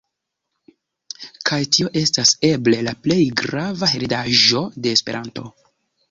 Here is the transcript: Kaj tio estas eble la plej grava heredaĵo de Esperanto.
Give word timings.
Kaj 1.49 1.59
tio 1.75 1.91
estas 1.99 2.31
eble 2.49 2.79
la 2.87 2.93
plej 3.07 3.17
grava 3.41 3.89
heredaĵo 3.91 4.63
de 4.87 4.95
Esperanto. 4.97 5.45